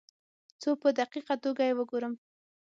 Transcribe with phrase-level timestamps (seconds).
[0.61, 2.13] څو په دقیقه توګه یې وګورم.